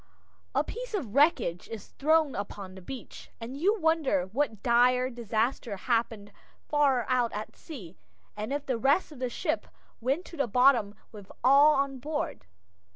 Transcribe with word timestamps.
A 0.55 0.63
piece 0.63 0.95
of 0.95 1.13
wreckage 1.13 1.67
is 1.67 1.89
thrown 1.89 2.33
upon 2.33 2.73
the 2.73 2.81
beach, 2.81 3.29
and 3.39 3.55
you 3.55 3.79
wonder 3.79 4.25
what 4.33 4.63
dire 4.63 5.11
disaster 5.11 5.77
happened 5.77 6.31
far 6.67 7.05
out 7.07 7.31
at 7.33 7.55
sea, 7.55 7.99
and 8.35 8.51
if 8.51 8.65
the 8.65 8.79
rest 8.79 9.11
of 9.11 9.19
the 9.19 9.29
ship 9.29 9.67
went 9.99 10.25
to 10.25 10.37
the 10.37 10.47
bottom 10.47 10.95
with 11.11 11.31
all 11.43 11.75
on 11.75 11.99
board. 11.99 12.47